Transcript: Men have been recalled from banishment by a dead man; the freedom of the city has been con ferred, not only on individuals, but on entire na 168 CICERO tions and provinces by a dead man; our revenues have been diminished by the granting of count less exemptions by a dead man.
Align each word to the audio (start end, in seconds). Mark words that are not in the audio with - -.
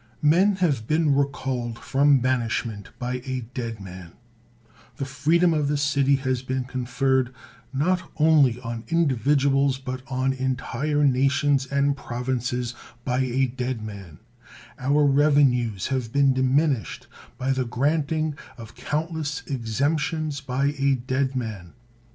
Men 0.23 0.55
have 0.55 0.87
been 0.87 1.13
recalled 1.13 1.77
from 1.77 2.21
banishment 2.21 2.89
by 2.97 3.21
a 3.23 3.41
dead 3.53 3.79
man; 3.79 4.13
the 4.97 5.05
freedom 5.05 5.53
of 5.53 5.67
the 5.67 5.77
city 5.77 6.15
has 6.15 6.41
been 6.41 6.63
con 6.63 6.87
ferred, 6.87 7.31
not 7.71 8.09
only 8.17 8.59
on 8.61 8.83
individuals, 8.87 9.77
but 9.77 10.01
on 10.07 10.33
entire 10.33 11.03
na 11.03 11.11
168 11.11 11.11
CICERO 11.29 11.31
tions 11.31 11.65
and 11.67 11.95
provinces 11.95 12.73
by 13.05 13.19
a 13.19 13.45
dead 13.45 13.83
man; 13.83 14.17
our 14.79 15.05
revenues 15.05 15.89
have 15.89 16.11
been 16.11 16.33
diminished 16.33 17.05
by 17.37 17.51
the 17.51 17.63
granting 17.65 18.33
of 18.57 18.73
count 18.73 19.13
less 19.13 19.43
exemptions 19.45 20.41
by 20.41 20.73
a 20.79 20.95
dead 20.95 21.35
man. 21.35 21.73